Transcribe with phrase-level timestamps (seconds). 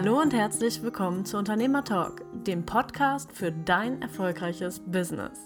[0.00, 5.40] Hallo und herzlich willkommen zu Unternehmer Talk, dem Podcast für dein erfolgreiches Business.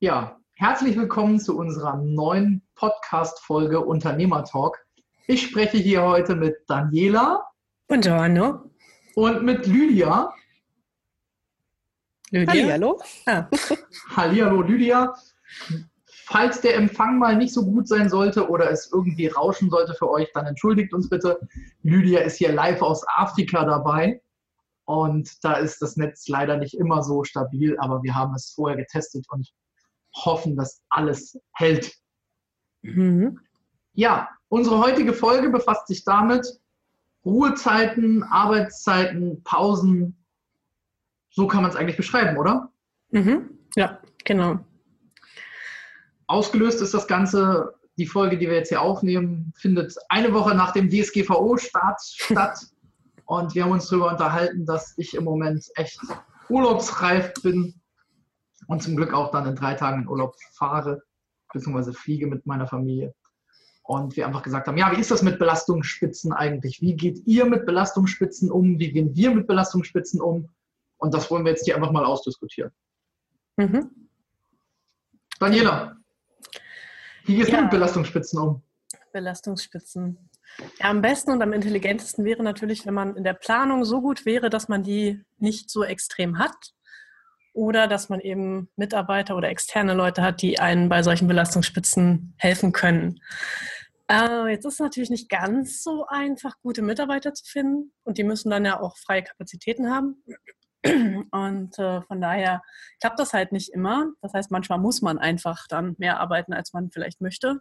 [0.00, 4.76] Ja, herzlich willkommen zu unserer neuen Podcast-Folge Unternehmer Talk.
[5.28, 7.44] Ich spreche hier heute mit Daniela.
[7.86, 8.72] Buongiorno.
[9.14, 10.34] Und mit Lydia.
[12.32, 12.52] Lydia?
[12.52, 13.00] Hallihallo.
[13.26, 13.46] Ah.
[14.16, 15.14] Hallihallo, Lydia.
[16.06, 20.08] Falls der Empfang mal nicht so gut sein sollte oder es irgendwie rauschen sollte für
[20.08, 21.38] euch, dann entschuldigt uns bitte.
[21.82, 24.22] Lydia ist hier live aus Afrika dabei
[24.86, 28.78] und da ist das Netz leider nicht immer so stabil, aber wir haben es vorher
[28.78, 29.52] getestet und
[30.14, 31.92] hoffen, dass alles hält.
[32.80, 33.38] Mhm.
[33.92, 36.46] Ja, unsere heutige Folge befasst sich damit,
[37.26, 40.21] Ruhezeiten, Arbeitszeiten, Pausen,
[41.32, 42.70] so kann man es eigentlich beschreiben, oder?
[43.10, 43.50] Mhm.
[43.74, 44.60] Ja, genau.
[46.26, 50.72] Ausgelöst ist das Ganze, die Folge, die wir jetzt hier aufnehmen, findet eine Woche nach
[50.72, 52.58] dem DSGVO-Start statt.
[53.24, 55.98] Und wir haben uns darüber unterhalten, dass ich im Moment echt
[56.50, 57.80] urlaubsreif bin
[58.66, 61.02] und zum Glück auch dann in drei Tagen in Urlaub fahre,
[61.52, 63.14] beziehungsweise fliege mit meiner Familie.
[63.84, 66.82] Und wir einfach gesagt haben, ja, wie ist das mit Belastungsspitzen eigentlich?
[66.82, 68.78] Wie geht ihr mit Belastungsspitzen um?
[68.78, 70.50] Wie gehen wir mit Belastungsspitzen um?
[71.02, 72.70] Und das wollen wir jetzt hier einfach mal ausdiskutieren.
[73.56, 74.08] Mhm.
[75.40, 75.96] Daniela,
[77.24, 77.56] wie gehst ja.
[77.56, 78.62] du mit Belastungsspitzen um?
[79.12, 80.30] Belastungsspitzen.
[80.78, 84.24] Ja, am besten und am intelligentesten wäre natürlich, wenn man in der Planung so gut
[84.24, 86.54] wäre, dass man die nicht so extrem hat.
[87.52, 92.70] Oder dass man eben Mitarbeiter oder externe Leute hat, die einen bei solchen Belastungsspitzen helfen
[92.70, 93.20] können.
[94.08, 97.92] Äh, jetzt ist es natürlich nicht ganz so einfach, gute Mitarbeiter zu finden.
[98.04, 100.22] Und die müssen dann ja auch freie Kapazitäten haben.
[100.84, 102.62] Und äh, von daher
[103.00, 104.10] klappt das halt nicht immer.
[104.20, 107.60] Das heißt, manchmal muss man einfach dann mehr arbeiten, als man vielleicht möchte.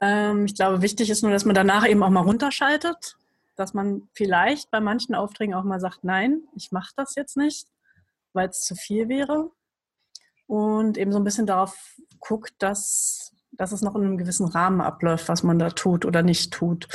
[0.00, 3.16] Ähm, ich glaube, wichtig ist nur, dass man danach eben auch mal runterschaltet,
[3.56, 7.68] dass man vielleicht bei manchen Aufträgen auch mal sagt, nein, ich mache das jetzt nicht,
[8.32, 9.50] weil es zu viel wäre.
[10.46, 14.80] Und eben so ein bisschen darauf guckt, dass dass es noch in einem gewissen Rahmen
[14.80, 16.88] abläuft, was man da tut oder nicht tut.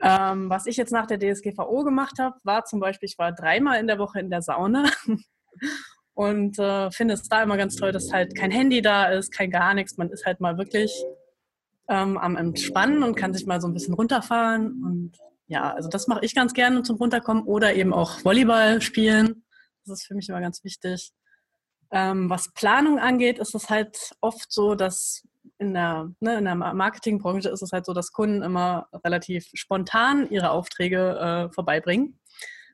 [0.00, 3.80] Ähm, was ich jetzt nach der DSGVO gemacht habe, war zum Beispiel, ich war dreimal
[3.80, 4.84] in der Woche in der Sauna
[6.14, 9.50] und äh, finde es da immer ganz toll, dass halt kein Handy da ist, kein
[9.50, 9.96] gar nichts.
[9.96, 10.92] Man ist halt mal wirklich
[11.88, 14.82] ähm, am Entspannen und kann sich mal so ein bisschen runterfahren.
[14.84, 15.12] Und
[15.46, 19.44] ja, also das mache ich ganz gerne zum Runterkommen oder eben auch Volleyball spielen.
[19.86, 21.12] Das ist für mich immer ganz wichtig.
[21.90, 25.22] Ähm, was Planung angeht, ist es halt oft so, dass
[25.58, 30.28] in der, ne, in der Marketingbranche ist es halt so, dass Kunden immer relativ spontan
[30.30, 32.18] ihre Aufträge äh, vorbeibringen.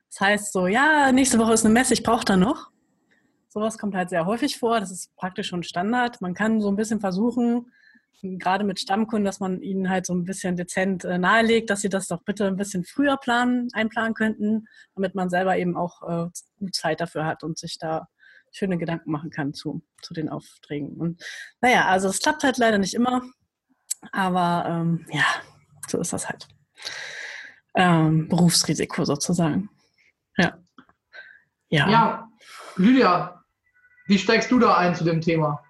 [0.09, 2.69] Das heißt so, ja, nächste Woche ist eine Messe, ich brauche da noch.
[3.47, 4.79] Sowas kommt halt sehr häufig vor.
[4.79, 6.21] Das ist praktisch schon Standard.
[6.21, 7.71] Man kann so ein bisschen versuchen,
[8.21, 11.89] gerade mit Stammkunden, dass man ihnen halt so ein bisschen dezent äh, nahelegt, dass sie
[11.89, 16.29] das doch bitte ein bisschen früher planen, einplanen könnten, damit man selber eben auch äh,
[16.59, 18.07] gut Zeit dafür hat und sich da
[18.51, 20.97] schöne Gedanken machen kann zu, zu den Aufträgen.
[20.97, 21.23] Und
[21.61, 23.21] naja, also es klappt halt leider nicht immer,
[24.11, 25.25] aber ähm, ja,
[25.87, 26.47] so ist das halt.
[27.75, 29.69] Ähm, Berufsrisiko sozusagen.
[30.37, 30.57] Ja.
[31.69, 31.89] ja.
[31.89, 32.29] Ja,
[32.75, 33.43] Lydia,
[34.07, 35.63] wie steigst du da ein zu dem Thema?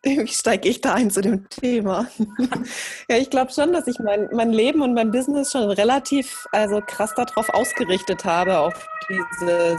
[0.02, 2.08] Wie steige ich da ein zu dem Thema?
[3.08, 6.80] ja, ich glaube schon, dass ich mein, mein Leben und mein Business schon relativ also
[6.80, 9.78] krass darauf ausgerichtet habe, auf dieses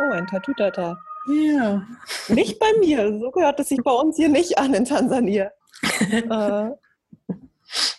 [0.00, 0.98] Oh, ein Tatutata.
[1.26, 1.86] Ja.
[2.28, 3.18] Nicht bei mir.
[3.18, 5.50] So gehört es sich bei uns hier nicht an in Tansania.
[5.82, 6.70] äh,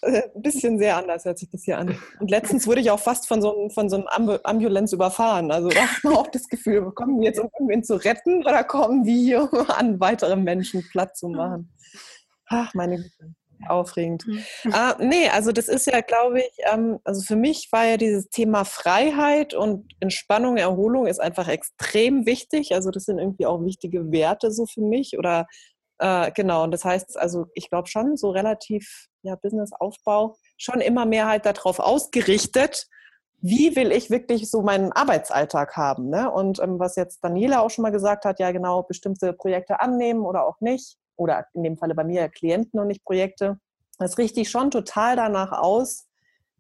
[0.02, 1.98] ein bisschen sehr anders hört sich das hier an.
[2.20, 5.52] Und letztens wurde ich auch fast von so einem, von so einem Ambulanz überfahren.
[5.52, 8.64] Also da hat man auch das Gefühl, kommen wir jetzt, um irgendwen zu retten oder
[8.64, 11.72] kommen wir hier an weitere Menschen Platz zu machen?
[12.48, 13.36] Ach, meine Güte
[13.68, 14.26] aufregend.
[14.28, 14.44] Mhm.
[14.66, 18.30] Äh, nee, also das ist ja, glaube ich, ähm, also für mich war ja dieses
[18.30, 22.74] Thema Freiheit und Entspannung, Erholung ist einfach extrem wichtig.
[22.74, 25.48] Also das sind irgendwie auch wichtige Werte so für mich oder
[26.00, 26.64] äh, genau.
[26.64, 31.46] Und das heißt, also ich glaube schon so relativ ja Businessaufbau schon immer mehr halt
[31.46, 32.88] darauf ausgerichtet.
[33.44, 36.10] Wie will ich wirklich so meinen Arbeitsalltag haben?
[36.10, 36.30] Ne?
[36.30, 40.22] Und ähm, was jetzt Daniela auch schon mal gesagt hat, ja genau, bestimmte Projekte annehmen
[40.22, 43.60] oder auch nicht oder in dem Falle bei mir Klienten und nicht Projekte.
[44.00, 46.08] Das richte ich schon total danach aus,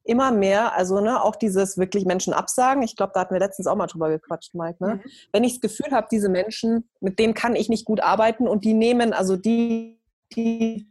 [0.03, 2.81] immer mehr, also ne, auch dieses wirklich Menschen absagen.
[2.83, 4.83] Ich glaube, da hatten wir letztens auch mal drüber gequatscht, Mike.
[4.83, 4.95] Ne?
[4.95, 5.01] Mhm.
[5.31, 8.65] Wenn ich das Gefühl habe, diese Menschen, mit denen kann ich nicht gut arbeiten und
[8.65, 9.99] die nehmen, also die,
[10.33, 10.87] die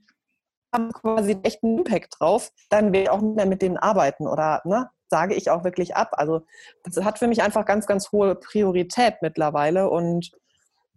[0.72, 4.28] haben quasi echt einen Impact drauf, dann will ich auch nicht mehr mit denen arbeiten
[4.28, 6.10] oder ne, sage ich auch wirklich ab.
[6.12, 6.42] Also
[6.84, 10.30] das hat für mich einfach ganz, ganz hohe Priorität mittlerweile und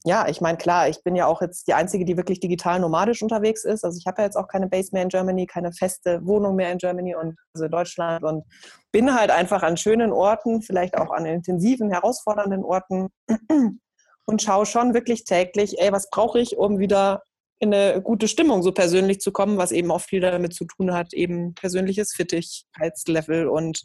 [0.06, 3.22] ja, ich meine, klar, ich bin ja auch jetzt die Einzige, die wirklich digital nomadisch
[3.22, 3.86] unterwegs ist.
[3.86, 6.72] Also ich habe ja jetzt auch keine Base mehr in Germany, keine feste Wohnung mehr
[6.74, 8.44] in Germany und also Deutschland und
[8.92, 13.08] bin halt einfach an schönen Orten, vielleicht auch an intensiven, herausfordernden Orten
[14.26, 17.24] und schaue schon wirklich täglich, ey, was brauche ich, um wieder
[17.60, 20.94] in eine gute Stimmung so persönlich zu kommen, was eben auch viel damit zu tun
[20.94, 23.84] hat, eben persönliches Fittigkeitslevel und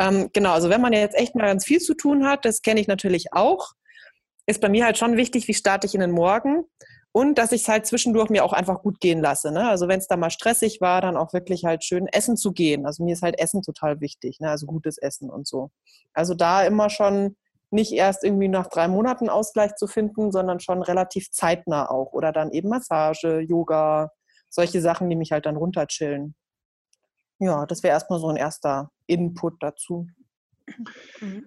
[0.00, 2.80] ähm, genau, also wenn man jetzt echt mal ganz viel zu tun hat, das kenne
[2.80, 3.72] ich natürlich auch,
[4.48, 6.64] ist bei mir halt schon wichtig, wie starte ich in den Morgen
[7.12, 9.52] und dass ich es halt zwischendurch mir auch einfach gut gehen lasse.
[9.52, 9.68] Ne?
[9.68, 12.86] Also wenn es da mal stressig war, dann auch wirklich halt schön essen zu gehen.
[12.86, 14.48] Also mir ist halt Essen total wichtig, ne?
[14.48, 15.70] also gutes Essen und so.
[16.14, 17.36] Also da immer schon
[17.70, 22.14] nicht erst irgendwie nach drei Monaten Ausgleich zu finden, sondern schon relativ zeitnah auch.
[22.14, 24.10] Oder dann eben Massage, Yoga,
[24.48, 26.34] solche Sachen, die mich halt dann runterchillen.
[27.38, 30.06] Ja, das wäre erstmal so ein erster Input dazu.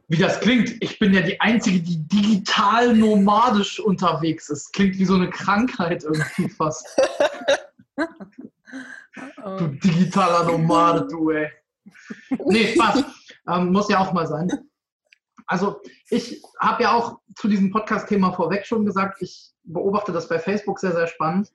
[0.08, 0.82] Wie das klingt.
[0.82, 4.74] Ich bin ja die Einzige, die digital nomadisch unterwegs ist.
[4.74, 6.88] Klingt wie so eine Krankheit irgendwie fast.
[9.58, 11.50] du digitaler Nomade, du, ey.
[12.46, 13.04] Nee, Spaß.
[13.50, 14.50] Ähm, muss ja auch mal sein.
[15.48, 20.40] Also, ich habe ja auch zu diesem Podcast-Thema vorweg schon gesagt, ich beobachte das bei
[20.40, 21.52] Facebook sehr, sehr spannend,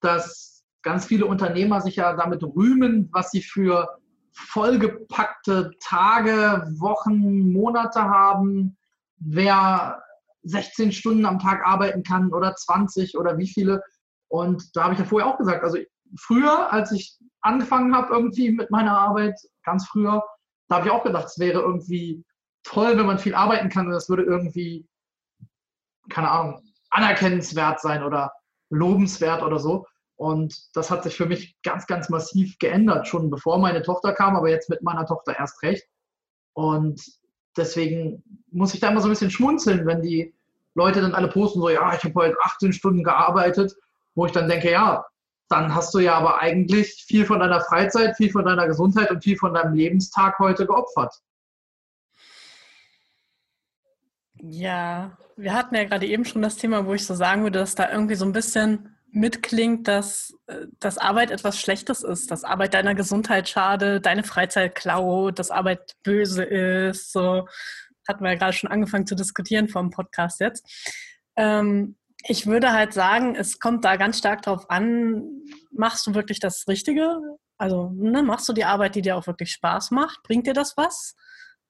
[0.00, 3.98] dass ganz viele Unternehmer sich ja damit rühmen, was sie für
[4.34, 8.76] vollgepackte Tage, Wochen, Monate haben,
[9.16, 10.02] wer
[10.42, 13.82] 16 Stunden am Tag arbeiten kann oder 20 oder wie viele.
[14.28, 15.78] Und da habe ich ja vorher auch gesagt, also
[16.18, 20.22] früher, als ich angefangen habe irgendwie mit meiner Arbeit, ganz früher,
[20.68, 22.24] da habe ich auch gedacht, es wäre irgendwie
[22.64, 24.86] toll, wenn man viel arbeiten kann und das würde irgendwie,
[26.08, 28.32] keine Ahnung, anerkennenswert sein oder
[28.70, 29.86] lobenswert oder so.
[30.24, 34.36] Und das hat sich für mich ganz, ganz massiv geändert, schon bevor meine Tochter kam,
[34.36, 35.86] aber jetzt mit meiner Tochter erst recht.
[36.54, 36.98] Und
[37.58, 40.34] deswegen muss ich da immer so ein bisschen schmunzeln, wenn die
[40.74, 43.74] Leute dann alle posten, so, ja, ich habe heute 18 Stunden gearbeitet,
[44.14, 45.04] wo ich dann denke, ja,
[45.50, 49.22] dann hast du ja aber eigentlich viel von deiner Freizeit, viel von deiner Gesundheit und
[49.22, 51.20] viel von deinem Lebenstag heute geopfert.
[54.40, 57.74] Ja, wir hatten ja gerade eben schon das Thema, wo ich so sagen würde, dass
[57.74, 62.74] da irgendwie so ein bisschen mitklingt, dass, äh, dass Arbeit etwas Schlechtes ist, dass Arbeit
[62.74, 67.12] deiner Gesundheit schadet, deine Freizeit klaut, dass Arbeit böse ist.
[67.12, 67.46] So
[68.06, 70.68] hatten wir ja gerade schon angefangen zu diskutieren vor dem Podcast jetzt.
[71.36, 71.96] Ähm,
[72.26, 75.22] ich würde halt sagen, es kommt da ganz stark drauf an,
[75.70, 77.18] machst du wirklich das Richtige?
[77.56, 80.22] Also ne, machst du die Arbeit, die dir auch wirklich Spaß macht?
[80.24, 81.14] Bringt dir das was?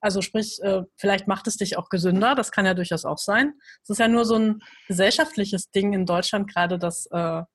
[0.05, 3.55] Also sprich, äh, vielleicht macht es dich auch gesünder, das kann ja durchaus auch sein.
[3.81, 7.47] Es ist ja nur so ein gesellschaftliches Ding in Deutschland gerade, dass äh, ja,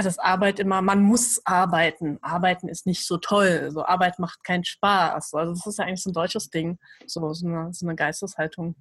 [0.00, 2.20] das Arbeit immer, man muss arbeiten.
[2.22, 3.70] Arbeiten ist nicht so toll.
[3.72, 5.34] So Arbeit macht keinen Spaß.
[5.34, 8.76] Also das ist ja eigentlich so ein deutsches Ding, so, so, eine, so eine Geisteshaltung.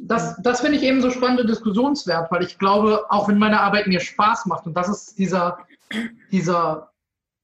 [0.00, 3.86] Das, das finde ich eben so spannende Diskussionswert, weil ich glaube, auch wenn meine Arbeit
[3.86, 5.64] mir Spaß macht, und das ist dieser,
[6.32, 6.90] dieser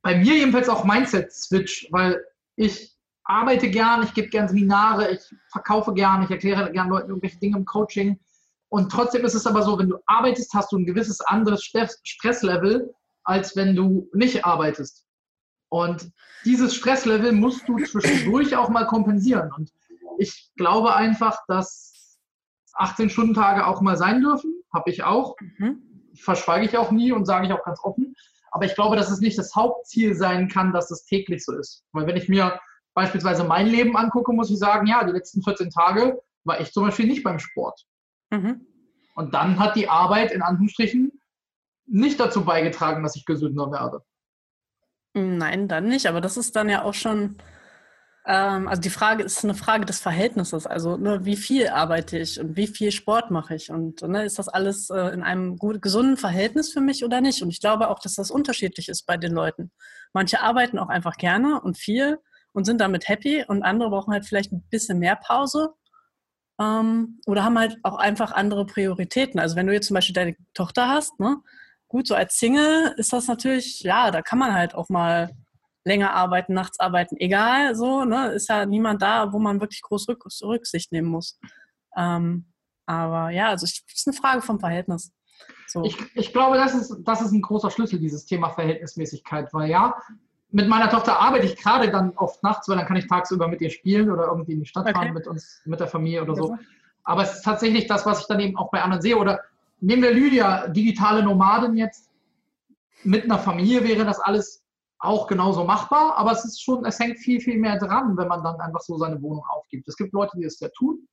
[0.02, 2.24] bei mir jedenfalls auch Mindset-Switch, weil
[2.56, 2.91] ich
[3.24, 5.20] arbeite gern, ich gebe gern Seminare, ich
[5.50, 8.18] verkaufe gern, ich erkläre gern Leuten irgendwelche Dinge im Coaching.
[8.68, 12.92] Und trotzdem ist es aber so, wenn du arbeitest, hast du ein gewisses anderes Stresslevel,
[13.24, 15.04] als wenn du nicht arbeitest.
[15.68, 16.10] Und
[16.44, 19.50] dieses Stresslevel musst du zwischendurch auch mal kompensieren.
[19.56, 19.72] Und
[20.18, 22.18] ich glaube einfach, dass
[22.74, 24.54] 18-Stunden-Tage auch mal sein dürfen.
[24.72, 25.36] Habe ich auch.
[25.58, 25.82] Mhm.
[26.14, 28.14] Verschweige ich auch nie und sage ich auch ganz offen.
[28.50, 31.84] Aber ich glaube, dass es nicht das Hauptziel sein kann, dass es täglich so ist.
[31.92, 32.60] Weil wenn ich mir
[32.94, 36.84] beispielsweise mein Leben angucke, muss ich sagen, ja, die letzten 14 Tage war ich zum
[36.84, 37.86] Beispiel nicht beim Sport.
[38.30, 38.66] Mhm.
[39.14, 41.12] Und dann hat die Arbeit in Anführungsstrichen
[41.86, 44.02] nicht dazu beigetragen, dass ich gesünder werde.
[45.14, 46.06] Nein, dann nicht.
[46.06, 47.36] Aber das ist dann ja auch schon,
[48.24, 50.66] ähm, also die Frage ist eine Frage des Verhältnisses.
[50.66, 53.70] Also ne, wie viel arbeite ich und wie viel Sport mache ich?
[53.70, 57.42] Und ne, ist das alles äh, in einem gut, gesunden Verhältnis für mich oder nicht?
[57.42, 59.70] Und ich glaube auch, dass das unterschiedlich ist bei den Leuten.
[60.14, 62.18] Manche arbeiten auch einfach gerne und viel
[62.52, 65.74] und sind damit happy und andere brauchen halt vielleicht ein bisschen mehr Pause
[66.60, 69.40] ähm, oder haben halt auch einfach andere Prioritäten.
[69.40, 71.38] Also wenn du jetzt zum Beispiel deine Tochter hast, ne,
[71.88, 75.30] gut, so als Single ist das natürlich, ja, da kann man halt auch mal
[75.84, 80.08] länger arbeiten, nachts arbeiten, egal, so, ne, ist ja niemand da, wo man wirklich groß
[80.08, 81.38] Rück Rücksicht nehmen muss.
[81.96, 82.52] Ähm,
[82.86, 85.12] aber ja, also es ist eine Frage vom Verhältnis.
[85.66, 85.84] So.
[85.84, 89.94] Ich, ich, glaube, das ist, das ist ein großer Schlüssel, dieses Thema Verhältnismäßigkeit, weil ja,
[90.52, 93.60] mit meiner Tochter arbeite ich gerade dann oft nachts, weil dann kann ich tagsüber mit
[93.60, 94.94] ihr spielen oder irgendwie in die Stadt okay.
[94.94, 96.56] fahren mit uns, mit der Familie oder so.
[97.04, 99.16] Aber es ist tatsächlich das, was ich dann eben auch bei anderen sehe.
[99.16, 99.40] Oder
[99.80, 102.10] nehmen wir Lydia, digitale Nomadin jetzt.
[103.02, 104.62] Mit einer Familie wäre das alles
[104.98, 108.44] auch genauso machbar, aber es ist schon, es hängt viel, viel mehr dran, wenn man
[108.44, 109.88] dann einfach so seine Wohnung aufgibt.
[109.88, 111.08] Es gibt Leute, die es ja tun.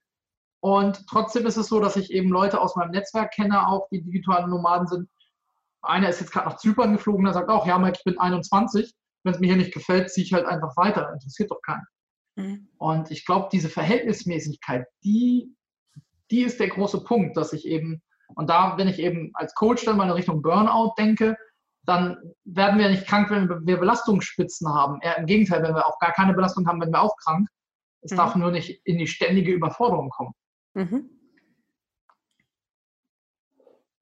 [0.60, 4.04] Und trotzdem ist es so, dass ich eben Leute aus meinem Netzwerk kenne, auch die
[4.04, 5.10] digitalen Nomaden sind.
[5.82, 8.94] Einer ist jetzt gerade nach Zypern geflogen, der sagt auch, ja, Mike, ich bin 21.
[9.24, 11.12] Wenn es mir hier nicht gefällt, ziehe ich halt einfach weiter.
[11.14, 11.86] Interessiert doch keinen.
[12.36, 12.70] Mhm.
[12.78, 15.54] Und ich glaube, diese Verhältnismäßigkeit, die,
[16.32, 18.02] die ist der große Punkt, dass ich eben,
[18.36, 21.36] und da, wenn ich eben als Coach dann mal in Richtung Burnout denke,
[21.86, 25.00] dann werden wir nicht krank, wenn wir Belastungsspitzen haben.
[25.02, 27.50] Eher im Gegenteil, wenn wir auch gar keine Belastung haben, werden wir auch krank.
[28.02, 28.18] Es mhm.
[28.18, 30.34] darf nur nicht in die ständige Überforderung kommen.
[30.76, 31.10] Mhm.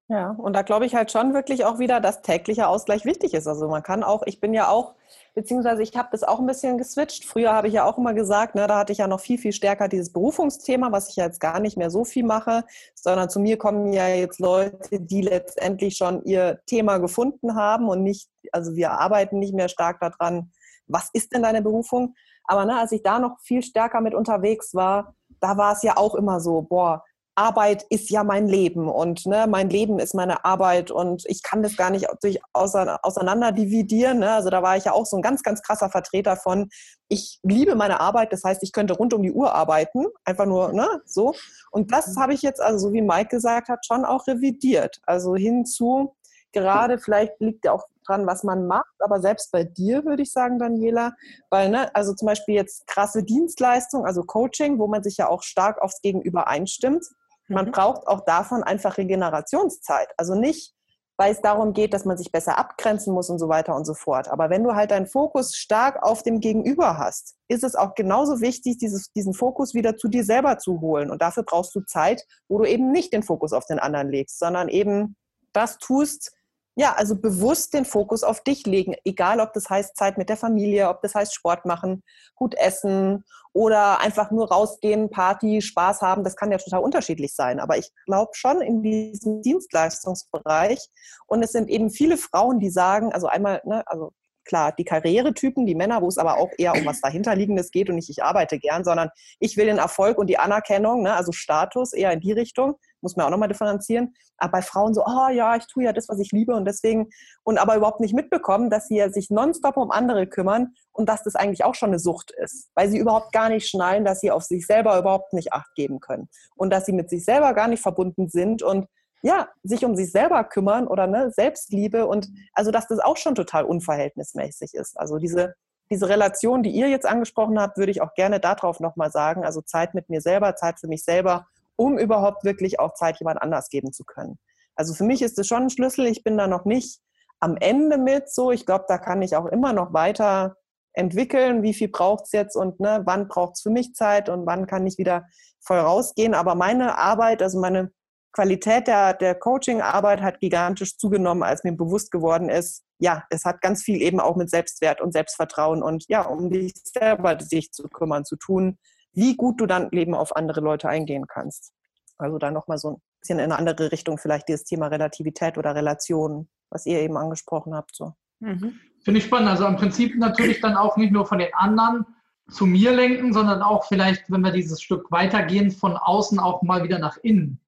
[0.10, 3.46] Ja, und da glaube ich halt schon wirklich auch wieder, dass täglicher Ausgleich wichtig ist.
[3.46, 4.96] Also man kann auch, ich bin ja auch,
[5.36, 7.26] beziehungsweise ich habe das auch ein bisschen geswitcht.
[7.26, 9.52] Früher habe ich ja auch immer gesagt, ne, da hatte ich ja noch viel, viel
[9.52, 12.64] stärker dieses Berufungsthema, was ich ja jetzt gar nicht mehr so viel mache,
[12.96, 18.02] sondern zu mir kommen ja jetzt Leute, die letztendlich schon ihr Thema gefunden haben und
[18.02, 20.52] nicht, also wir arbeiten nicht mehr stark daran,
[20.88, 22.16] was ist denn deine Berufung?
[22.46, 25.98] Aber ne, als ich da noch viel stärker mit unterwegs war, da war es ja
[25.98, 27.04] auch immer so, boah,
[27.38, 31.62] Arbeit ist ja mein Leben und ne, mein Leben ist meine Arbeit und ich kann
[31.62, 34.20] das gar nicht durch auseinander dividieren.
[34.20, 34.32] Ne?
[34.32, 36.70] Also da war ich ja auch so ein ganz, ganz krasser Vertreter von,
[37.10, 40.74] ich liebe meine Arbeit, das heißt, ich könnte rund um die Uhr arbeiten, einfach nur
[40.74, 41.36] ne, so.
[41.70, 42.22] Und das mhm.
[42.22, 45.00] habe ich jetzt, also so wie Mike gesagt hat, schon auch revidiert.
[45.06, 46.16] Also hinzu,
[46.54, 50.32] gerade vielleicht liegt ja auch dran, was man macht, aber selbst bei dir würde ich
[50.32, 51.14] sagen, Daniela,
[51.52, 55.44] weil, ne, also zum Beispiel jetzt krasse Dienstleistung, also Coaching, wo man sich ja auch
[55.44, 57.06] stark aufs Gegenüber einstimmt,
[57.48, 57.72] man mhm.
[57.72, 60.10] braucht auch davon einfach Regenerationszeit.
[60.18, 60.74] Also nicht,
[61.18, 63.96] weil es darum geht, dass man sich besser abgrenzen muss und so weiter und so
[63.96, 64.28] fort.
[64.28, 68.40] Aber wenn du halt deinen Fokus stark auf dem Gegenüber hast, ist es auch genauso
[68.40, 71.10] wichtig, dieses, diesen Fokus wieder zu dir selber zu holen.
[71.10, 74.38] Und dafür brauchst du Zeit, wo du eben nicht den Fokus auf den anderen legst,
[74.38, 75.16] sondern eben
[75.54, 76.32] das tust,
[76.80, 80.38] ja, also bewusst den Fokus auf dich legen, egal ob das heißt Zeit mit der
[80.38, 82.04] Familie, ob das heißt Sport machen,
[82.36, 87.60] gut essen oder einfach nur rausgehen, Party, Spaß haben, das kann ja total unterschiedlich sein.
[87.60, 90.88] Aber ich glaube schon in diesem Dienstleistungsbereich
[91.26, 94.12] und es sind eben viele Frauen, die sagen, also einmal, ne, also
[94.46, 97.96] klar, die Karrieretypen, die Männer, wo es aber auch eher um was dahinterliegendes geht und
[97.96, 101.94] nicht ich arbeite gern, sondern ich will den Erfolg und die Anerkennung, ne, also Status
[101.94, 104.14] eher in die Richtung muss man auch nochmal differenzieren.
[104.38, 107.10] Aber bei Frauen so, oh ja, ich tue ja das, was ich liebe und deswegen,
[107.44, 111.24] und aber überhaupt nicht mitbekommen, dass sie ja sich nonstop um andere kümmern und dass
[111.24, 114.32] das eigentlich auch schon eine Sucht ist, weil sie überhaupt gar nicht schnallen, dass sie
[114.32, 117.68] auf sich selber überhaupt nicht Acht geben können und dass sie mit sich selber gar
[117.68, 118.88] nicht verbunden sind und
[119.24, 123.36] ja, sich um sich selber kümmern oder ne, Selbstliebe und also, dass das auch schon
[123.36, 125.00] total unverhältnismäßig ist.
[125.00, 125.56] Also diese,
[125.90, 129.44] diese Relation, die ihr jetzt angesprochen habt, würde ich auch gerne darauf nochmal sagen.
[129.44, 131.48] Also Zeit mit mir selber, Zeit für mich selber
[131.78, 134.38] um überhaupt wirklich auch Zeit jemand anders geben zu können.
[134.76, 136.06] Also für mich ist es schon ein Schlüssel.
[136.08, 137.00] Ich bin da noch nicht
[137.40, 138.52] am Ende mit so.
[138.52, 140.58] Ich glaube, da kann ich auch immer noch weiter
[140.94, 144.46] entwickeln, wie viel braucht es jetzt und ne, wann braucht es für mich Zeit und
[144.46, 145.26] wann kann ich wieder
[145.62, 146.34] voll rausgehen.
[146.34, 147.92] Aber meine Arbeit, also meine
[148.34, 153.62] Qualität der, der Coaching-Arbeit hat gigantisch zugenommen, als mir bewusst geworden ist, ja, es hat
[153.62, 157.84] ganz viel eben auch mit Selbstwert und Selbstvertrauen und ja, um dich selber sich zu
[157.90, 158.78] kümmern, zu tun,
[159.18, 161.74] wie gut du dann Leben auf andere Leute eingehen kannst.
[162.20, 165.74] Also da nochmal so ein bisschen in eine andere Richtung vielleicht dieses Thema Relativität oder
[165.74, 167.96] Relationen, was ihr eben angesprochen habt.
[167.96, 168.14] So.
[168.40, 168.80] Mhm.
[169.04, 169.50] Finde ich spannend.
[169.50, 172.06] Also im Prinzip natürlich dann auch nicht nur von den anderen
[172.52, 176.84] zu mir lenken, sondern auch vielleicht, wenn wir dieses Stück weitergehen, von außen auch mal
[176.84, 177.60] wieder nach innen.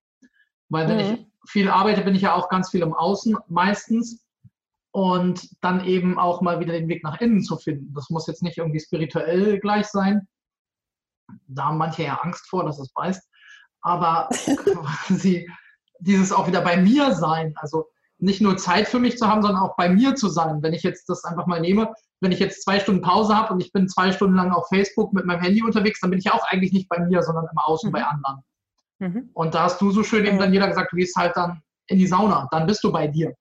[0.69, 1.13] Weil wenn mhm.
[1.13, 4.23] ich viel arbeite, bin ich ja auch ganz viel im Außen meistens.
[4.91, 7.93] Und dann eben auch mal wieder den Weg nach innen zu finden.
[7.93, 10.27] Das muss jetzt nicht irgendwie spirituell gleich sein,
[11.47, 13.21] da haben manche ja Angst vor, dass es beißt.
[13.81, 14.29] Aber
[15.07, 15.49] quasi
[15.99, 19.63] dieses auch wieder bei mir sein, also nicht nur Zeit für mich zu haben, sondern
[19.63, 20.61] auch bei mir zu sein.
[20.61, 23.61] Wenn ich jetzt das einfach mal nehme, wenn ich jetzt zwei Stunden Pause habe und
[23.61, 26.33] ich bin zwei Stunden lang auf Facebook mit meinem Handy unterwegs, dann bin ich ja
[26.33, 27.93] auch eigentlich nicht bei mir, sondern im Außen mhm.
[27.93, 28.43] bei anderen.
[28.99, 29.29] Mhm.
[29.33, 31.97] Und da hast du so schön eben dann jeder gesagt, du gehst halt dann in
[31.97, 33.33] die Sauna, dann bist du bei dir.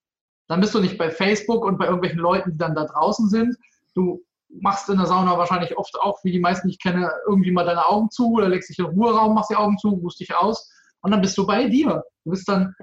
[0.47, 3.57] Dann bist du nicht bei Facebook und bei irgendwelchen Leuten, die dann da draußen sind.
[3.95, 7.65] Du machst in der Sauna wahrscheinlich oft auch, wie die meisten ich kenne, irgendwie mal
[7.65, 10.35] deine Augen zu oder legst dich in den Ruheraum, machst die Augen zu, ruhst dich
[10.35, 10.71] aus
[11.03, 12.03] und dann bist du bei dir.
[12.25, 12.75] Du bist dann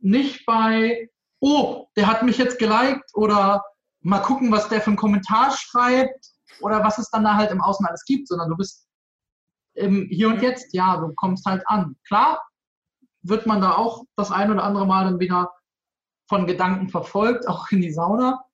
[0.00, 1.08] nicht bei,
[1.40, 3.62] oh, der hat mich jetzt geliked oder
[4.00, 6.26] mal gucken, was der für einen Kommentar schreibt
[6.60, 8.86] oder was es dann da halt im Außen alles gibt, sondern du bist
[9.74, 11.96] im Hier und Jetzt, ja, du kommst halt an.
[12.06, 12.40] Klar
[13.22, 15.50] wird man da auch das ein oder andere Mal dann wieder
[16.28, 18.44] von Gedanken verfolgt, auch in die Sauna.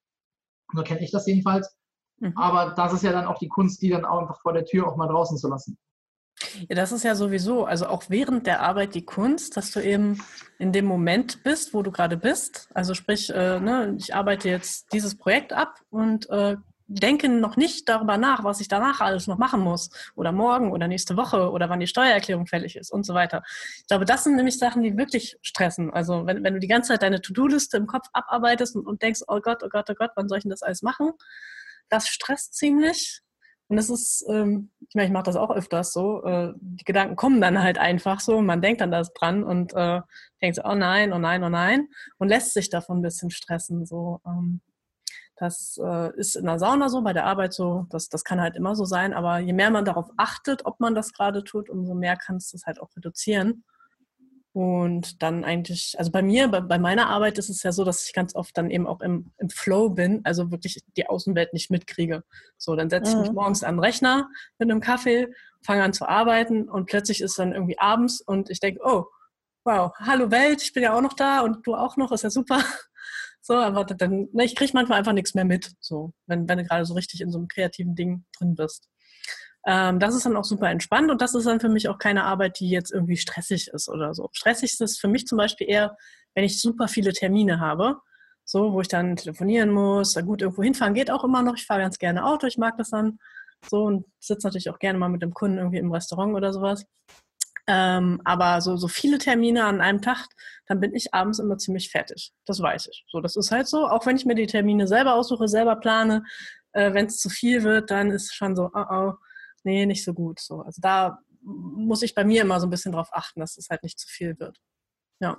[0.74, 1.76] So kenne ich das jedenfalls.
[2.20, 2.36] Mhm.
[2.36, 4.86] Aber das ist ja dann auch die Kunst, die dann auch einfach vor der Tür
[4.86, 5.76] auch mal draußen zu lassen.
[6.68, 10.22] Ja, das ist ja sowieso, also auch während der Arbeit die Kunst, dass du eben
[10.58, 12.68] in dem Moment bist, wo du gerade bist.
[12.72, 17.88] Also sprich, äh, ne, ich arbeite jetzt dieses Projekt ab und äh, denke noch nicht
[17.88, 21.68] darüber nach, was ich danach alles noch machen muss oder morgen oder nächste Woche oder
[21.68, 23.42] wann die Steuererklärung fällig ist und so weiter.
[23.78, 25.92] Ich glaube, das sind nämlich Sachen, die wirklich stressen.
[25.92, 29.20] Also wenn, wenn du die ganze Zeit deine To-Do-Liste im Kopf abarbeitest und, und denkst,
[29.28, 31.12] oh Gott, oh Gott, oh Gott, wann soll ich denn das alles machen?
[31.90, 33.20] Das stresst ziemlich.
[33.68, 36.24] Und das ist, ähm, ich meine, ich mache das auch öfters so.
[36.24, 38.40] Äh, die Gedanken kommen dann halt einfach so.
[38.40, 40.00] Man denkt dann das dran und äh,
[40.42, 41.86] denkt so, oh nein, oh nein, oh nein.
[42.18, 43.86] Und lässt sich davon ein bisschen stressen.
[43.86, 44.20] So.
[44.26, 44.60] Ähm,
[45.36, 47.86] das äh, ist in der Sauna so, bei der Arbeit so.
[47.90, 49.14] Das, das kann halt immer so sein.
[49.14, 52.56] Aber je mehr man darauf achtet, ob man das gerade tut, umso mehr kannst du
[52.56, 53.62] es halt auch reduzieren.
[54.52, 58.04] Und dann eigentlich, also bei mir, bei, bei, meiner Arbeit ist es ja so, dass
[58.06, 61.70] ich ganz oft dann eben auch im, im Flow bin, also wirklich die Außenwelt nicht
[61.70, 62.24] mitkriege.
[62.56, 63.36] So, dann setze ich mich mhm.
[63.36, 64.28] morgens an den Rechner
[64.58, 65.28] mit einem Kaffee,
[65.62, 69.04] fange an zu arbeiten und plötzlich ist dann irgendwie abends und ich denke, oh,
[69.64, 72.30] wow, hallo Welt, ich bin ja auch noch da und du auch noch, ist ja
[72.30, 72.62] super.
[73.42, 76.64] So, aber dann, ne, ich kriege manchmal einfach nichts mehr mit, so, wenn, wenn du
[76.64, 78.90] gerade so richtig in so einem kreativen Ding drin bist.
[79.66, 82.24] Ähm, das ist dann auch super entspannt und das ist dann für mich auch keine
[82.24, 84.28] Arbeit, die jetzt irgendwie stressig ist oder so.
[84.32, 85.96] Stressig ist es für mich zum Beispiel eher,
[86.34, 88.00] wenn ich super viele Termine habe,
[88.44, 91.56] so, wo ich dann telefonieren muss, da gut irgendwo hinfahren geht auch immer noch.
[91.56, 93.18] Ich fahre ganz gerne Auto, ich mag das dann
[93.68, 96.86] so und sitze natürlich auch gerne mal mit dem Kunden irgendwie im Restaurant oder sowas.
[97.66, 100.26] Ähm, aber so, so viele Termine an einem Tag,
[100.66, 102.32] dann bin ich abends immer ziemlich fertig.
[102.46, 103.04] Das weiß ich.
[103.08, 103.86] So, das ist halt so.
[103.86, 106.24] Auch wenn ich mir die Termine selber aussuche, selber plane,
[106.72, 109.12] äh, wenn es zu viel wird, dann ist schon so, oh oh,
[109.64, 110.40] nee, nicht so gut.
[110.40, 113.68] So, also da muss ich bei mir immer so ein bisschen drauf achten, dass es
[113.70, 114.58] halt nicht zu viel wird.
[115.20, 115.36] Ja.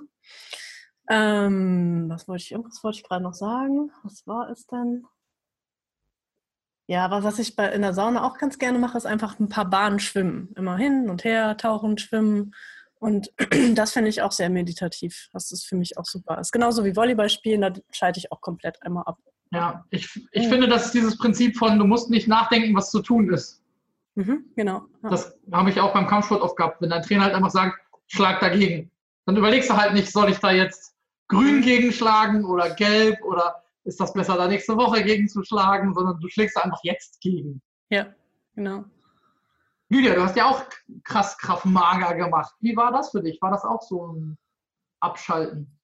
[1.08, 3.90] Ähm, was wollte ich, irgendwas wollte ich gerade noch sagen.
[4.02, 5.04] Was war es denn?
[6.88, 9.48] Ja, aber was ich bei, in der Sauna auch ganz gerne mache, ist einfach ein
[9.48, 10.52] paar Bahnen schwimmen.
[10.56, 12.54] Immer hin und her, tauchen, schwimmen.
[12.94, 13.32] Und
[13.74, 15.28] das finde ich auch sehr meditativ.
[15.32, 16.36] Das ist für mich auch super.
[16.36, 19.18] Das ist genauso wie Volleyball spielen, da schalte ich auch komplett einmal ab.
[19.52, 23.00] Ja, ich, ich finde, das ist dieses Prinzip von, du musst nicht nachdenken, was zu
[23.00, 23.61] tun ist.
[24.14, 24.82] Mhm, genau.
[25.02, 25.10] Ja.
[25.10, 28.40] Das habe ich auch beim Kampfsport oft gehabt, wenn dein Trainer halt einfach sagt, schlag
[28.40, 28.90] dagegen.
[29.26, 30.94] Dann überlegst du halt nicht, soll ich da jetzt
[31.28, 31.62] grün mhm.
[31.62, 36.28] gegenschlagen oder gelb oder ist das besser, da nächste Woche gegen zu schlagen, sondern du
[36.28, 37.62] schlägst einfach jetzt gegen.
[37.90, 38.06] Ja,
[38.54, 38.84] genau.
[39.88, 40.64] Lydia, du hast ja auch
[41.04, 42.54] krass Kraftmager gemacht.
[42.60, 43.40] Wie war das für dich?
[43.42, 44.38] War das auch so ein
[45.00, 45.78] Abschalten?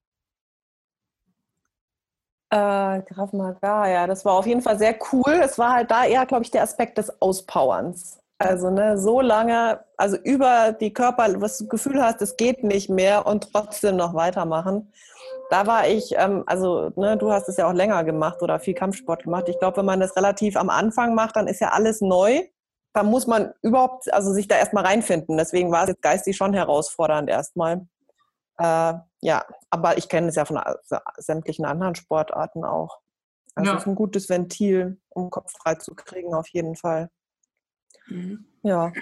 [2.50, 5.40] Äh, Krav Maga, ja, das war auf jeden Fall sehr cool.
[5.42, 8.18] Es war halt da eher, glaube ich, der Aspekt des Auspowerns.
[8.38, 12.88] Also ne, so lange, also über die Körper, was du Gefühl hast, es geht nicht
[12.88, 14.92] mehr und trotzdem noch weitermachen.
[15.50, 18.74] Da war ich, ähm, also ne, du hast es ja auch länger gemacht oder viel
[18.74, 19.48] Kampfsport gemacht.
[19.48, 22.42] Ich glaube, wenn man das relativ am Anfang macht, dann ist ja alles neu.
[22.94, 25.36] Da muss man überhaupt, also sich da erstmal reinfinden.
[25.36, 27.86] Deswegen war es jetzt geistig schon herausfordernd erstmal.
[28.58, 30.60] Äh, ja, aber ich kenne es ja von
[31.16, 33.00] sämtlichen anderen Sportarten auch.
[33.54, 33.76] Also ja.
[33.76, 37.10] es ist ein gutes Ventil, um Kopf frei zu kriegen, auf jeden Fall.
[38.06, 38.46] Mhm.
[38.62, 38.92] Ja.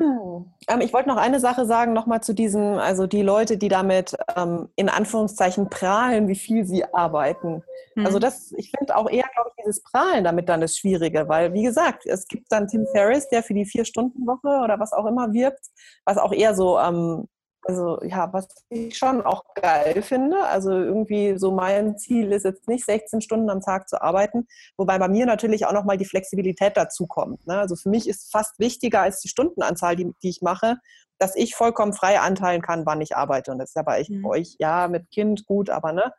[0.00, 4.16] Ähm, ich wollte noch eine Sache sagen, nochmal zu diesem, also die Leute, die damit
[4.36, 7.64] ähm, in Anführungszeichen prahlen, wie viel sie arbeiten.
[7.96, 8.06] Mhm.
[8.06, 11.52] Also das, ich finde auch eher, glaube ich, dieses Prahlen damit dann das Schwierige, weil
[11.52, 15.32] wie gesagt, es gibt dann Tim Ferriss, der für die Vier-Stunden-Woche oder was auch immer
[15.32, 15.66] wirbt,
[16.04, 17.26] was auch eher so ähm,
[17.68, 20.42] also ja, was ich schon auch geil finde.
[20.44, 24.98] Also irgendwie so mein Ziel ist jetzt nicht 16 Stunden am Tag zu arbeiten, wobei
[24.98, 27.46] bei mir natürlich auch nochmal die Flexibilität dazu kommt.
[27.46, 27.58] Ne?
[27.58, 30.76] Also für mich ist fast wichtiger als die Stundenanzahl, die, die ich mache,
[31.18, 33.52] dass ich vollkommen frei anteilen kann, wann ich arbeite.
[33.52, 34.24] Und das ist ja bei mhm.
[34.24, 36.12] euch, ja, mit Kind gut, aber ne,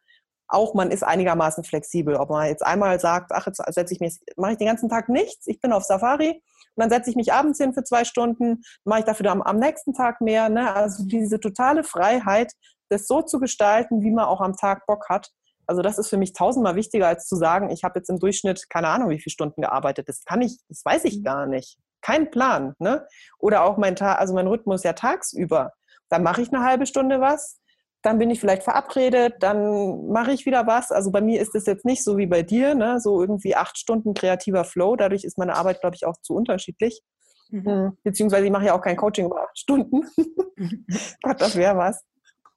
[0.50, 2.16] auch man ist einigermaßen flexibel.
[2.16, 5.08] Ob man jetzt einmal sagt, ach, jetzt setze ich mich, mache ich den ganzen Tag
[5.08, 8.64] nichts, ich bin auf Safari und dann setze ich mich abends hin für zwei Stunden,
[8.84, 10.50] mache ich dafür am, am nächsten Tag mehr.
[10.50, 10.74] Ne?
[10.74, 12.54] Also diese totale Freiheit,
[12.90, 15.30] das so zu gestalten, wie man auch am Tag Bock hat.
[15.68, 18.70] Also das ist für mich tausendmal wichtiger, als zu sagen, ich habe jetzt im Durchschnitt
[18.70, 20.10] keine Ahnung, wie viele Stunden gearbeitet.
[20.10, 21.24] Das kann ich, das weiß ich mhm.
[21.24, 21.78] gar nicht.
[22.02, 22.74] Kein Plan.
[22.80, 23.06] Ne?
[23.38, 25.74] Oder auch mein Tag, also mein Rhythmus ja tagsüber.
[26.08, 27.60] Dann mache ich eine halbe Stunde was,
[28.02, 30.92] dann bin ich vielleicht verabredet, dann mache ich wieder was.
[30.92, 33.00] Also bei mir ist es jetzt nicht so wie bei dir, ne?
[33.00, 34.96] so irgendwie acht Stunden kreativer Flow.
[34.96, 37.02] Dadurch ist meine Arbeit, glaube ich, auch zu unterschiedlich.
[37.50, 37.66] Mhm.
[37.66, 40.04] Hm, beziehungsweise ich mache ja auch kein Coaching über acht Stunden.
[41.24, 42.04] Gott, das wäre was.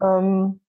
[0.01, 0.61] Ähm,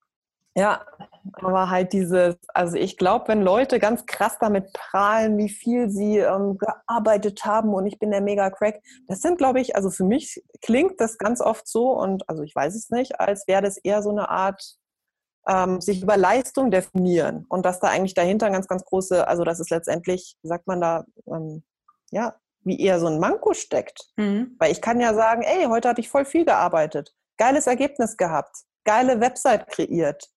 [0.56, 0.86] ja,
[1.34, 6.18] aber halt dieses, also ich glaube, wenn Leute ganz krass damit prahlen, wie viel sie
[6.18, 10.44] ähm, gearbeitet haben und ich bin der Mega-Crack, das sind, glaube ich, also für mich
[10.62, 14.02] klingt das ganz oft so und also ich weiß es nicht, als wäre das eher
[14.02, 14.78] so eine Art,
[15.48, 19.60] ähm, sich über Leistung definieren und dass da eigentlich dahinter ganz, ganz große, also dass
[19.60, 21.64] es letztendlich, sagt man da, ähm,
[22.12, 24.10] ja, wie eher so ein Manko steckt.
[24.16, 24.56] Mhm.
[24.60, 28.56] Weil ich kann ja sagen, ey, heute habe ich voll viel gearbeitet, geiles Ergebnis gehabt,
[28.86, 30.33] geile Website kreiert,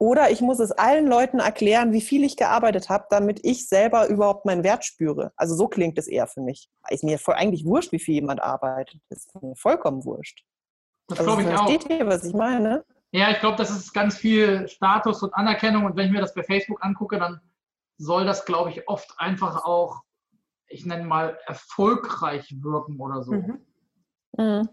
[0.00, 4.08] Oder ich muss es allen Leuten erklären, wie viel ich gearbeitet habe, damit ich selber
[4.08, 5.30] überhaupt meinen Wert spüre.
[5.36, 6.70] Also so klingt es eher für mich.
[6.88, 8.98] Ist mir voll, eigentlich wurscht, wie viel jemand arbeitet.
[9.10, 10.42] Ist mir vollkommen wurscht.
[11.06, 11.68] Das Also glaube ich auch.
[11.68, 12.82] versteht ihr, was ich meine?
[13.12, 15.84] Ja, ich glaube, das ist ganz viel Status und Anerkennung.
[15.84, 17.42] Und wenn ich mir das bei Facebook angucke, dann
[17.98, 20.00] soll das, glaube ich, oft einfach auch,
[20.66, 23.32] ich nenne mal, erfolgreich wirken oder so.
[23.34, 23.66] Mhm.
[24.38, 24.68] Mhm.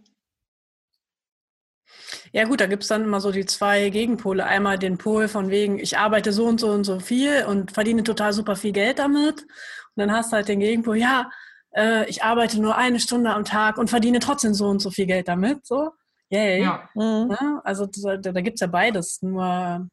[2.31, 4.45] Ja gut, da gibt es dann immer so die zwei Gegenpole.
[4.45, 8.03] Einmal den Pol von wegen, ich arbeite so und so und so viel und verdiene
[8.03, 9.41] total super viel Geld damit.
[9.41, 9.47] Und
[9.95, 11.29] dann hast du halt den Gegenpol, ja,
[11.75, 15.05] äh, ich arbeite nur eine Stunde am Tag und verdiene trotzdem so und so viel
[15.05, 15.65] Geld damit.
[15.65, 15.91] So,
[16.29, 16.61] yay.
[16.61, 17.27] Ja, Mhm.
[17.29, 17.61] Ne?
[17.63, 19.21] Also da, da gibt es ja beides.
[19.21, 19.87] Nur,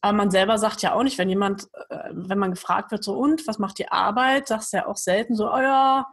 [0.00, 3.14] aber man selber sagt ja auch nicht, wenn jemand, äh, wenn man gefragt wird, so
[3.14, 6.06] und, was macht die Arbeit, sagst du ja auch selten so, oh ja,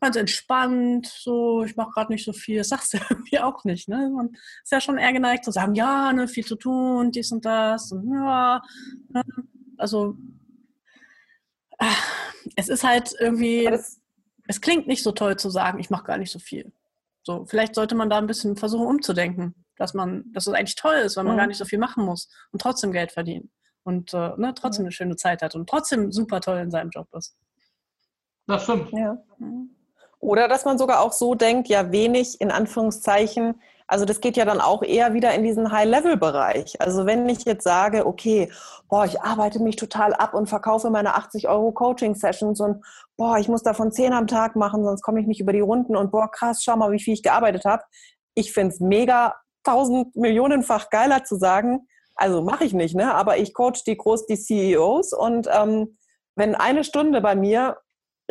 [0.00, 2.58] ganz entspannt, so, ich mache gerade nicht so viel.
[2.58, 3.88] Das sagst du irgendwie auch nicht.
[3.88, 4.10] Ne?
[4.14, 4.30] Man
[4.62, 7.92] ist ja schon eher geneigt zu sagen, ja, ne, viel zu tun, dies und das.
[7.92, 8.62] Und, ja,
[9.08, 9.22] ne?
[9.76, 10.16] Also
[11.78, 11.94] ah,
[12.56, 14.00] es ist halt irgendwie, das,
[14.46, 16.72] es klingt nicht so toll zu sagen, ich mache gar nicht so viel.
[17.22, 20.96] So, vielleicht sollte man da ein bisschen versuchen umzudenken, dass man, dass es eigentlich toll
[20.96, 21.38] ist, weil man Mhm.
[21.38, 23.50] gar nicht so viel machen muss und trotzdem Geld verdienen
[23.82, 27.08] und äh, ne, trotzdem eine schöne Zeit hat und trotzdem super toll in seinem Job
[27.16, 27.36] ist.
[28.46, 28.90] das stimmt.
[28.92, 29.16] ja.
[30.20, 33.60] Oder dass man sogar auch so denkt, ja, wenig in Anführungszeichen.
[33.86, 36.80] Also das geht ja dann auch eher wieder in diesen High-Level-Bereich.
[36.80, 38.52] Also wenn ich jetzt sage, okay,
[38.88, 42.84] boah, ich arbeite mich total ab und verkaufe meine 80 Euro Coaching-Sessions und
[43.16, 45.96] boah, ich muss davon 10 am Tag machen, sonst komme ich nicht über die Runden
[45.96, 47.82] und boah, krass, schau mal, wie viel ich gearbeitet habe.
[48.34, 53.14] Ich finde es mega tausend Millionenfach geiler zu sagen, also mache ich nicht, ne?
[53.14, 55.96] aber ich coach die groß die CEOs und ähm,
[56.36, 57.78] wenn eine Stunde bei mir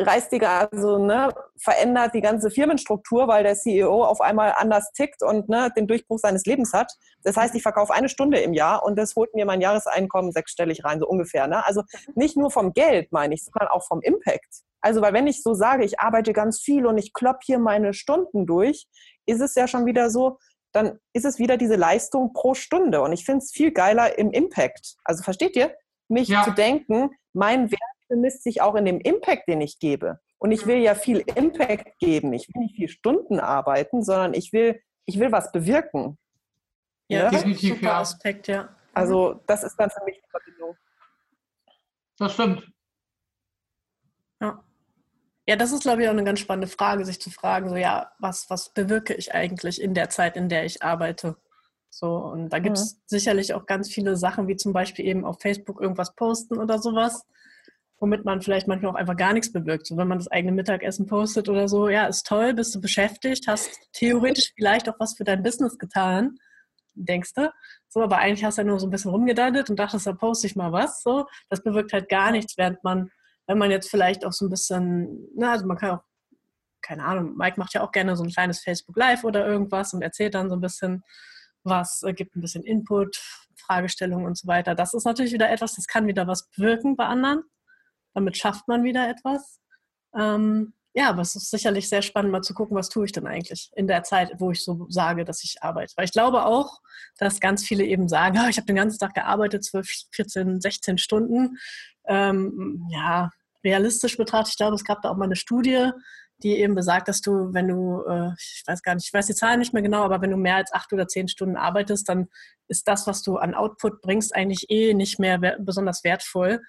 [0.00, 5.22] reißt die, also ne, verändert die ganze Firmenstruktur, weil der CEO auf einmal anders tickt
[5.22, 6.92] und ne, den Durchbruch seines Lebens hat.
[7.22, 10.84] Das heißt, ich verkaufe eine Stunde im Jahr und das holt mir mein Jahreseinkommen sechsstellig
[10.84, 11.46] rein, so ungefähr.
[11.46, 11.64] Ne?
[11.66, 11.82] Also
[12.14, 14.62] nicht nur vom Geld, meine ich, sondern auch vom Impact.
[14.82, 17.92] Also, weil wenn ich so sage, ich arbeite ganz viel und ich klopp hier meine
[17.92, 18.86] Stunden durch,
[19.26, 20.38] ist es ja schon wieder so,
[20.72, 23.02] dann ist es wieder diese Leistung pro Stunde.
[23.02, 24.94] Und ich finde es viel geiler im Impact.
[25.04, 25.74] Also versteht ihr?
[26.08, 26.44] Mich Ja.
[26.44, 30.20] zu denken, mein Wert bemisst sich auch in dem Impact, den ich gebe.
[30.38, 32.34] Und ich will ja viel Impact geben.
[32.34, 36.18] Ich will nicht viel Stunden arbeiten, sondern ich will, ich will was bewirken.
[37.08, 37.30] Ja, Ja?
[37.30, 38.00] Definitiv, super ja.
[38.00, 38.76] Aspekt, ja.
[38.92, 40.76] Also das ist dann für mich die Verbindung.
[42.18, 42.70] Das stimmt.
[44.40, 44.64] Ja.
[45.46, 48.12] Ja, das ist, glaube ich, auch eine ganz spannende Frage, sich zu fragen, so ja,
[48.18, 51.36] was, was bewirke ich eigentlich in der Zeit, in der ich arbeite?
[51.88, 55.40] So, und da gibt es sicherlich auch ganz viele Sachen, wie zum Beispiel eben auf
[55.40, 57.26] Facebook irgendwas posten oder sowas,
[58.00, 59.86] womit man vielleicht manchmal auch einfach gar nichts bewirkt.
[59.86, 63.46] So, wenn man das eigene Mittagessen postet oder so, ja, ist toll, bist du beschäftigt,
[63.46, 66.38] hast theoretisch vielleicht auch was für dein Business getan,
[66.94, 67.52] denkst du.
[67.88, 70.46] So, aber eigentlich hast du ja nur so ein bisschen rumgedeitet und dachtest, da poste
[70.46, 71.02] ich mal was.
[71.02, 73.10] So, das bewirkt halt gar nichts, während man
[73.50, 76.04] wenn man jetzt vielleicht auch so ein bisschen, na, also man kann auch,
[76.82, 80.02] keine Ahnung, Mike macht ja auch gerne so ein kleines Facebook Live oder irgendwas und
[80.02, 81.02] erzählt dann so ein bisschen
[81.64, 83.20] was, äh, gibt ein bisschen Input,
[83.56, 84.76] Fragestellungen und so weiter.
[84.76, 87.42] Das ist natürlich wieder etwas, das kann wieder was bewirken bei anderen.
[88.14, 89.60] Damit schafft man wieder etwas.
[90.14, 93.26] Ähm, ja, aber es ist sicherlich sehr spannend, mal zu gucken, was tue ich denn
[93.26, 95.92] eigentlich in der Zeit, wo ich so sage, dass ich arbeite.
[95.96, 96.80] Weil ich glaube auch,
[97.16, 100.98] dass ganz viele eben sagen, "Ah, ich habe den ganzen Tag gearbeitet, 12, 14, 16
[100.98, 101.58] Stunden.
[102.06, 103.30] Ähm, ja,
[103.64, 105.90] realistisch betrachtet, ich glaube, es gab da auch mal eine Studie,
[106.42, 109.34] die eben besagt, dass du, wenn du, äh, ich weiß gar nicht, ich weiß die
[109.34, 112.28] Zahlen nicht mehr genau, aber wenn du mehr als acht oder zehn Stunden arbeitest, dann
[112.68, 116.60] ist das, was du an Output bringst, eigentlich eh nicht mehr wer besonders wertvoll,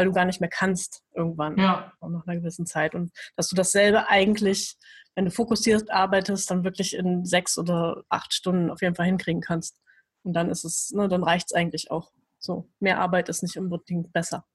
[0.00, 2.94] weil du gar nicht mehr kannst irgendwann Ja, nach einer gewissen Zeit.
[2.94, 4.78] Und dass du dasselbe eigentlich,
[5.14, 9.42] wenn du fokussiert arbeitest, dann wirklich in sechs oder acht Stunden auf jeden Fall hinkriegen
[9.42, 9.78] kannst.
[10.22, 12.12] Und dann ist es, ne, dann reicht es eigentlich auch.
[12.38, 14.46] So, mehr Arbeit ist nicht unbedingt besser.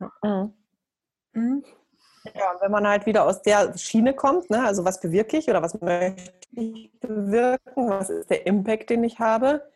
[0.00, 0.52] Mhm.
[1.34, 1.64] Mhm.
[2.34, 5.48] Ja, und wenn man halt wieder aus der Schiene kommt, ne, also was bewirke ich
[5.48, 9.70] oder was möchte ich bewirken, was ist der Impact, den ich habe.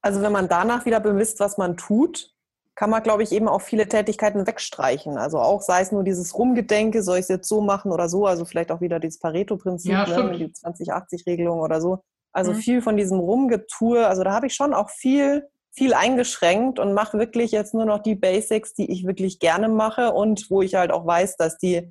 [0.00, 2.33] Also wenn man danach wieder bemisst, was man tut,
[2.76, 5.16] kann man, glaube ich, eben auch viele Tätigkeiten wegstreichen.
[5.16, 8.26] Also auch sei es nur dieses Rumgedenke, soll ich es jetzt so machen oder so,
[8.26, 12.00] also vielleicht auch wieder dieses Pareto-Prinzip, Ja, ne, die 20-80-Regelung oder so.
[12.32, 12.56] Also Mhm.
[12.56, 17.18] viel von diesem Rumgetue, also da habe ich schon auch viel, viel eingeschränkt und mache
[17.18, 20.90] wirklich jetzt nur noch die Basics, die ich wirklich gerne mache und wo ich halt
[20.90, 21.90] auch weiß, dass die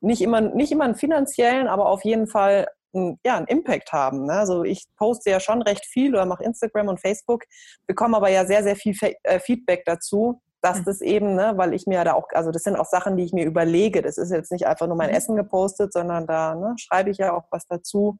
[0.00, 4.26] nicht immer, nicht immer einen finanziellen, aber auf jeden Fall einen, ja, einen Impact haben.
[4.26, 4.32] Ne?
[4.32, 7.44] Also ich poste ja schon recht viel oder mache Instagram und Facebook,
[7.86, 10.84] bekomme aber ja sehr, sehr viel Fe äh, Feedback dazu, dass Mhm.
[10.84, 13.32] das eben, ne, weil ich mir da auch, also das sind auch Sachen, die ich
[13.32, 14.02] mir überlege.
[14.02, 15.16] Das ist jetzt nicht einfach nur mein Mhm.
[15.16, 18.18] Essen gepostet, sondern da ne, schreibe ich ja auch was dazu.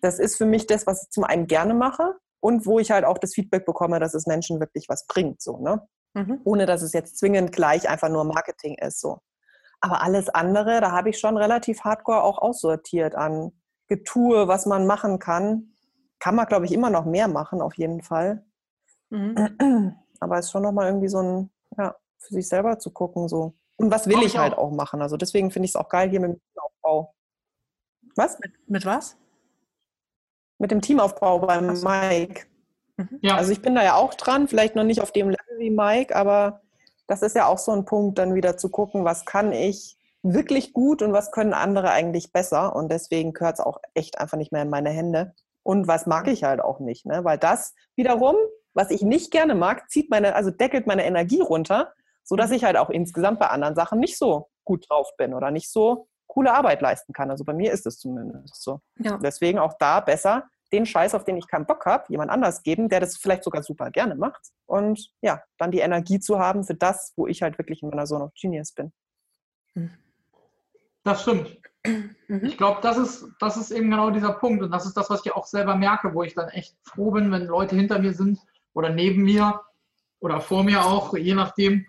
[0.00, 3.04] Das ist für mich das, was ich zum einen gerne mache und wo ich halt
[3.04, 5.86] auch das Feedback bekomme, dass es Menschen wirklich was bringt, so, ne?
[6.14, 6.40] Mhm.
[6.44, 9.20] Ohne dass es jetzt zwingend gleich einfach nur Marketing ist, so.
[9.80, 13.52] Aber alles andere, da habe ich schon relativ hardcore auch aussortiert an
[13.92, 15.74] Getue, was man machen kann.
[16.18, 18.44] Kann man, glaube ich, immer noch mehr machen, auf jeden Fall.
[19.10, 19.96] Mhm.
[20.20, 23.54] Aber es ist schon nochmal irgendwie so ein, ja, für sich selber zu gucken, so.
[23.76, 24.70] Und was will Mach ich ich halt auch.
[24.70, 25.02] auch machen?
[25.02, 27.14] Also deswegen finde ich es auch geil hier mit dem Teamaufbau.
[28.16, 28.38] Was?
[28.38, 29.16] Mit, mit was?
[30.58, 31.88] Mit dem Teamaufbau beim so.
[31.88, 32.46] Mike.
[33.20, 35.70] Ja, Also ich bin da ja auch dran, vielleicht noch nicht auf dem Level wie
[35.70, 36.62] Mike, aber
[37.08, 40.72] das ist ja auch so ein Punkt, dann wieder zu gucken, was kann ich wirklich
[40.72, 42.74] gut und was können andere eigentlich besser.
[42.74, 45.34] Und deswegen gehört es auch echt einfach nicht mehr in meine Hände.
[45.62, 47.24] Und was mag ich halt auch nicht, ne?
[47.24, 48.36] Weil das wiederum,
[48.74, 51.92] was ich nicht gerne mag, zieht meine, also deckelt meine Energie runter,
[52.24, 55.70] sodass ich halt auch insgesamt bei anderen Sachen nicht so gut drauf bin oder nicht
[55.70, 57.30] so coole Arbeit leisten kann.
[57.30, 58.80] Also bei mir ist es zumindest so.
[58.98, 59.18] Ja.
[59.18, 62.88] Deswegen auch da besser den Scheiß, auf den ich keinen Bock habe, jemand anders geben,
[62.88, 64.40] der das vielleicht sogar super gerne macht.
[64.66, 68.06] Und ja, dann die Energie zu haben für das, wo ich halt wirklich in meiner
[68.06, 68.92] Zone of Genius bin.
[71.04, 71.58] Das stimmt.
[71.84, 72.16] Mhm.
[72.44, 74.62] Ich glaube, das ist, das ist eben genau dieser Punkt.
[74.62, 77.30] Und das ist das, was ich auch selber merke, wo ich dann echt froh bin,
[77.30, 78.38] wenn Leute hinter mir sind
[78.72, 79.60] oder neben mir
[80.20, 81.86] oder vor mir auch, je nachdem.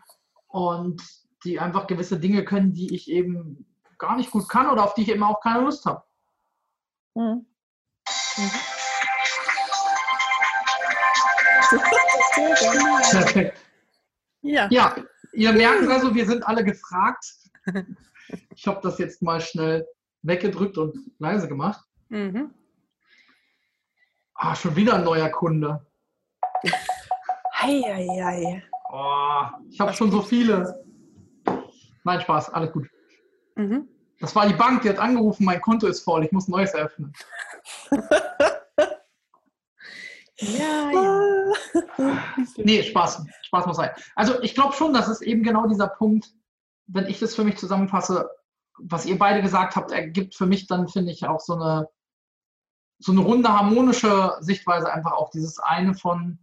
[0.48, 1.02] Und
[1.44, 3.66] die einfach gewisse Dinge können, die ich eben
[3.98, 6.04] gar nicht gut kann oder auf die ich eben auch keine Lust habe.
[7.16, 7.46] Mhm.
[13.12, 13.58] Perfekt.
[14.42, 14.68] Ja.
[14.70, 14.96] Ja,
[15.32, 17.26] ihr merkt also, wir sind alle gefragt.
[18.56, 19.88] Ich habe das jetzt mal schnell
[20.22, 21.86] weggedrückt und leise gemacht.
[22.10, 22.54] Mhm.
[24.36, 25.86] Ah, schon wieder ein neuer Kunde.
[27.54, 28.64] Heieiei.
[28.92, 30.84] Oh, ich habe schon so viele.
[32.04, 32.88] Nein, Spaß, alles gut.
[33.56, 33.88] Mhm.
[34.20, 36.74] Das war die Bank, die hat angerufen, mein Konto ist voll, ich muss ein neues
[36.74, 37.14] eröffnen.
[40.40, 42.24] Ja, ja.
[42.58, 43.26] Nee, Spaß.
[43.44, 43.92] Spaß muss sein.
[44.16, 46.34] Also ich glaube schon, das ist eben genau dieser Punkt,
[46.94, 48.30] wenn ich das für mich zusammenfasse,
[48.78, 51.90] was ihr beide gesagt habt, ergibt für mich dann, finde ich, auch so eine,
[53.00, 56.40] so eine runde harmonische Sichtweise, einfach auch dieses eine von,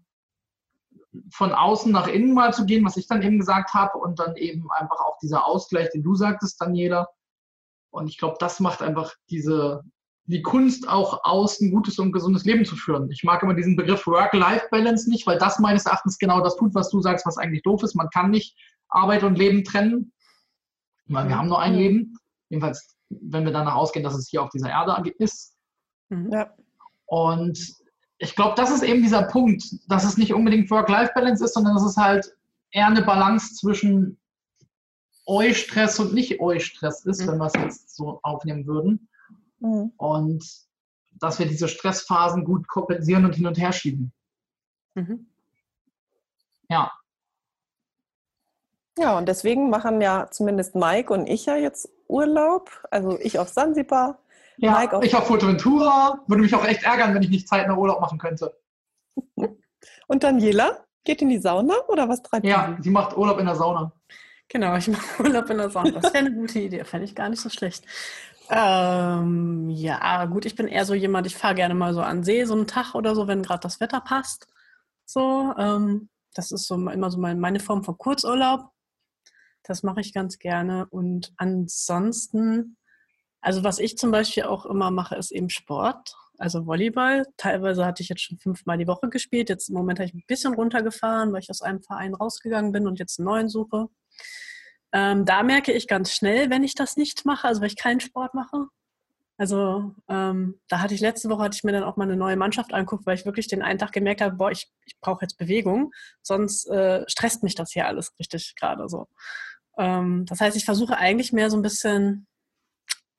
[1.32, 4.36] von außen nach innen mal zu gehen, was ich dann eben gesagt habe, und dann
[4.36, 7.08] eben einfach auch dieser Ausgleich, den du sagtest, Daniela.
[7.90, 9.82] Und ich glaube, das macht einfach diese,
[10.24, 13.10] die Kunst auch aus, ein gutes und gesundes Leben zu führen.
[13.10, 16.90] Ich mag immer diesen Begriff Work-Life-Balance nicht, weil das meines Erachtens genau das tut, was
[16.90, 17.94] du sagst, was eigentlich doof ist.
[17.94, 18.56] Man kann nicht
[18.88, 20.12] Arbeit und Leben trennen,
[21.14, 22.16] weil wir haben nur ein Leben.
[22.48, 25.56] Jedenfalls, wenn wir danach ausgehen, dass es hier auf dieser Erde ist.
[26.08, 26.32] Mhm.
[26.32, 26.54] Ja.
[27.06, 27.58] Und
[28.18, 31.84] ich glaube, das ist eben dieser Punkt, dass es nicht unbedingt Work-Life-Balance ist, sondern dass
[31.84, 32.36] es halt
[32.70, 34.18] eher eine Balance zwischen
[35.26, 37.28] Eustress und nicht Eustress ist, Mhm.
[37.28, 39.08] wenn wir es jetzt so aufnehmen würden.
[39.58, 39.92] Mhm.
[39.96, 40.44] Und
[41.18, 44.12] dass wir diese Stressphasen gut kompensieren und hin und her schieben.
[44.94, 45.26] Mhm.
[46.68, 46.92] Ja,
[48.98, 52.70] Ja, und deswegen machen ja zumindest Mike und ich ja jetzt Urlaub.
[52.90, 54.18] Also ich auf Sansibar.
[54.58, 56.22] ja Mike auf ich auf Fuerteventura.
[56.26, 58.54] Würde mich auch echt ärgern, wenn ich nicht zeitnah Urlaub machen könnte.
[60.08, 62.82] Und Daniela geht in die Sauna oder was treibt Ja, sie?
[62.84, 63.92] sie macht Urlaub in der Sauna.
[64.48, 65.92] Genau, ich mache Urlaub in der Sauna.
[65.92, 67.84] Das wäre eine gute Idee, fände ich gar nicht so schlecht.
[68.50, 72.44] Ähm, ja, gut, ich bin eher so jemand, ich fahre gerne mal so an See,
[72.44, 74.48] so einen Tag oder so, wenn gerade das Wetter passt.
[75.06, 78.70] So, ähm, das ist so immer so mein, meine Form von Kurzurlaub.
[79.62, 80.86] Das mache ich ganz gerne.
[80.90, 82.76] Und ansonsten,
[83.40, 86.14] also was ich zum Beispiel auch immer mache, ist eben Sport.
[86.38, 87.26] Also Volleyball.
[87.36, 89.50] Teilweise hatte ich jetzt schon fünfmal die Woche gespielt.
[89.50, 92.86] Jetzt im Moment habe ich ein bisschen runtergefahren, weil ich aus einem Verein rausgegangen bin
[92.86, 93.88] und jetzt einen neuen suche.
[94.92, 98.00] Ähm, da merke ich ganz schnell, wenn ich das nicht mache, also wenn ich keinen
[98.00, 98.66] Sport mache.
[99.40, 102.36] Also ähm, da hatte ich letzte Woche, hatte ich mir dann auch mal eine neue
[102.36, 105.38] Mannschaft anguckt, weil ich wirklich den einen Tag gemerkt habe, boah, ich, ich brauche jetzt
[105.38, 109.08] Bewegung, sonst äh, stresst mich das hier alles richtig gerade so.
[109.80, 112.26] Ähm, das heißt, ich versuche eigentlich mehr so ein bisschen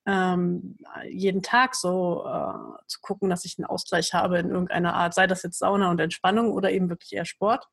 [0.06, 0.78] ähm,
[1.10, 5.26] jeden Tag so äh, zu gucken, dass ich einen Ausgleich habe in irgendeiner Art, sei
[5.26, 7.68] das jetzt Sauna und Entspannung oder eben wirklich eher Sport.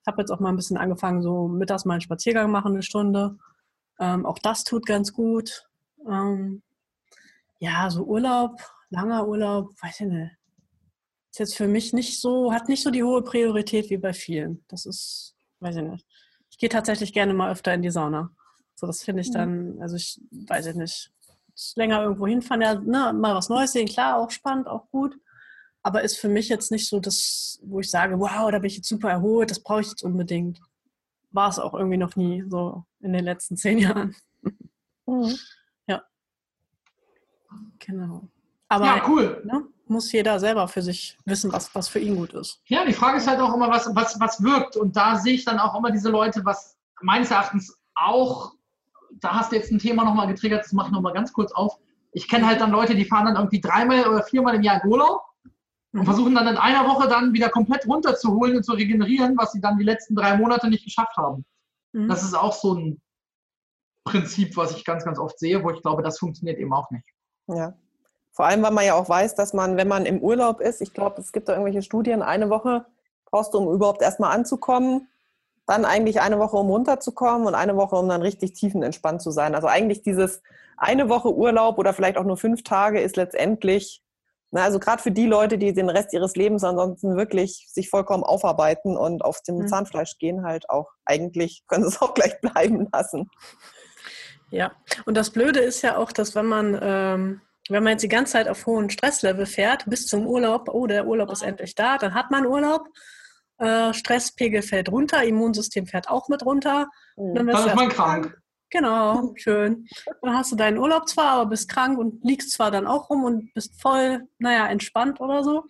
[0.00, 2.82] Ich habe jetzt auch mal ein bisschen angefangen, so mittags mal einen Spaziergang machen, eine
[2.82, 3.36] Stunde.
[4.00, 5.68] Ähm, auch das tut ganz gut.
[6.08, 6.62] Ähm,
[7.58, 10.32] ja, so Urlaub, langer Urlaub, weiß ich nicht.
[11.30, 14.64] Ist jetzt für mich nicht so, hat nicht so die hohe Priorität wie bei vielen.
[14.68, 16.06] Das ist, weiß ich nicht.
[16.52, 18.30] Ich gehe tatsächlich gerne mal öfter in die Sauna.
[18.76, 21.10] So, das finde ich dann, also ich weiß ich nicht.
[21.76, 25.18] Länger irgendwo hinfahren, ja, ne, mal was Neues sehen, klar, auch spannend, auch gut.
[25.82, 28.76] Aber ist für mich jetzt nicht so das, wo ich sage, wow, da bin ich
[28.76, 30.60] jetzt super erholt, das brauche ich jetzt unbedingt.
[31.30, 34.14] War es auch irgendwie noch nie, so in den letzten zehn Jahren.
[35.06, 35.36] Mhm.
[37.78, 38.28] Genau.
[38.68, 39.42] Aber Ja, cool.
[39.44, 42.60] ne, muss jeder selber für sich wissen, was, was für ihn gut ist.
[42.66, 44.76] Ja, die Frage ist halt auch immer, was, was, was wirkt.
[44.76, 48.52] Und da sehe ich dann auch immer diese Leute, was meines Erachtens auch,
[49.20, 51.78] da hast du jetzt ein Thema nochmal getriggert, das mache ich nochmal ganz kurz auf.
[52.12, 54.90] Ich kenne halt dann Leute, die fahren dann irgendwie dreimal oder viermal im Jahr in
[54.90, 55.22] Urlaub
[55.92, 56.04] und Mhm.
[56.04, 59.76] versuchen dann in einer Woche dann wieder komplett runterzuholen und zu regenerieren, was sie dann
[59.78, 61.44] die letzten drei Monate nicht geschafft haben.
[61.92, 62.08] Mhm.
[62.08, 63.00] Das ist auch so ein
[64.04, 67.06] Prinzip, was ich ganz, ganz oft sehe, wo ich glaube, das funktioniert eben auch nicht.
[67.46, 67.74] Ja.
[68.32, 70.94] Vor allem, weil man ja auch weiß, dass man, wenn man im Urlaub ist, ich
[70.94, 72.86] glaube, es gibt da irgendwelche Studien, eine Woche
[73.30, 75.08] brauchst du, um überhaupt erstmal anzukommen,
[75.66, 79.54] dann eigentlich eine Woche, um runterzukommen und eine Woche, um dann richtig tiefenentspannt zu sein.
[79.54, 80.42] Also eigentlich dieses
[80.76, 84.02] eine Woche Urlaub oder vielleicht auch nur fünf Tage ist letztendlich,
[84.50, 88.24] na, also gerade für die Leute, die den Rest ihres Lebens ansonsten wirklich sich vollkommen
[88.24, 89.68] aufarbeiten und auf dem Mhm.
[89.68, 93.30] Zahnfleisch gehen, halt auch eigentlich können sie es auch gleich bleiben lassen.
[94.50, 94.72] Ja,
[95.06, 98.32] und das Blöde ist ja auch, dass wenn man, ähm, wenn man jetzt die ganze
[98.32, 102.14] Zeit auf hohen Stresslevel fährt, bis zum Urlaub, oh, der Urlaub ist endlich da, dann
[102.14, 102.88] hat man Urlaub,
[103.58, 106.88] äh, Stresspegel fällt runter, Immunsystem fährt auch mit runter.
[107.16, 107.34] Mhm.
[107.34, 108.38] Dann wirst Dann du ist man krank.
[108.70, 109.86] Genau, schön.
[110.22, 113.22] Dann hast du deinen Urlaub zwar, aber bist krank und liegst zwar dann auch rum
[113.22, 115.64] und bist voll, naja, entspannt oder so.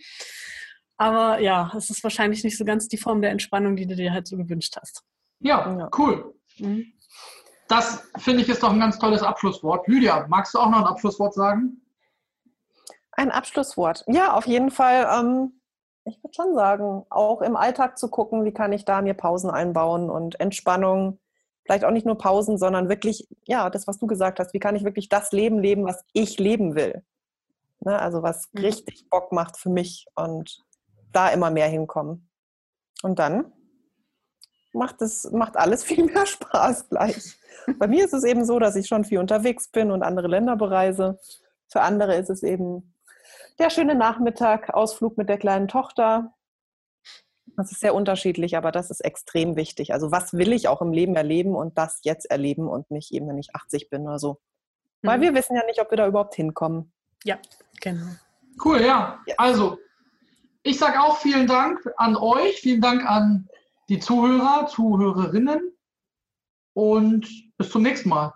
[0.97, 4.13] Aber ja, es ist wahrscheinlich nicht so ganz die Form der Entspannung, die du dir
[4.13, 5.03] halt so gewünscht hast.
[5.41, 5.91] Ja, Ja.
[5.99, 6.33] cool.
[6.59, 6.93] Mhm.
[7.67, 9.89] Das finde ich ist doch ein ganz tolles Abschlusswort.
[9.89, 11.82] Lydia, magst du auch noch ein Abschlusswort sagen?
[13.13, 14.05] Ein Abschlusswort.
[14.09, 15.07] Ja, auf jeden Fall.
[15.13, 15.61] Ähm,
[16.05, 19.51] ich würde schon sagen, auch im Alltag zu gucken, wie kann ich da mir Pausen
[19.51, 21.19] einbauen und Entspannung.
[21.65, 24.75] Vielleicht auch nicht nur Pausen, sondern wirklich, ja, das, was du gesagt hast, wie kann
[24.75, 27.05] ich wirklich das Leben leben, was ich leben will.
[27.81, 28.61] Ne, also was Mhm.
[28.63, 30.59] richtig Bock macht für mich und
[31.13, 32.29] da immer mehr hinkommen.
[33.03, 33.53] Und dann
[34.73, 37.37] macht es macht alles viel mehr Spaß gleich.
[37.79, 40.57] Bei mir ist es eben so, dass ich schon viel unterwegs bin und andere Länder
[40.57, 41.21] bereise.
[41.69, 42.92] Für andere ist es eben
[43.59, 46.35] der schöne Nachmittag, Ausflug mit der kleinen Tochter.
[47.57, 49.93] Das ist sehr unterschiedlich, aber das ist extrem wichtig.
[49.93, 53.29] Also was will ich auch im Leben erleben und das jetzt erleben und nicht eben,
[53.29, 54.41] wenn ich 80 bin oder so.
[55.03, 55.23] Weil Mhm.
[55.23, 56.93] wir wissen ja nicht, ob wir da überhaupt hinkommen.
[57.25, 57.39] Ja,
[57.81, 58.07] genau.
[58.65, 59.21] Cool, ja.
[59.27, 59.35] Ja.
[59.39, 59.79] Also,
[60.63, 63.49] ich sage auch vielen Dank an euch, vielen Dank an
[63.89, 65.77] die Zuhörer, Zuhörerinnen
[66.75, 68.33] und bis zum nächsten Mal.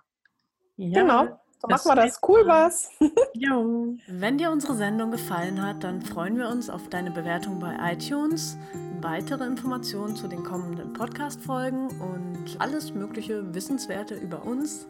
[0.77, 1.41] Ja, Genau.
[1.69, 2.21] Wir zum das.
[2.27, 2.67] Cool Mal.
[2.67, 2.91] was.
[3.35, 3.97] Jo.
[4.07, 8.57] Wenn dir unsere Sendung gefallen hat, dann freuen wir uns auf deine Bewertung bei iTunes,
[9.01, 14.87] weitere Informationen zu den kommenden Podcast-Folgen und alles mögliche Wissenswerte über uns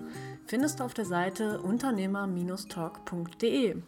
[0.47, 3.83] findest du auf der Seite unternehmer-talk.de.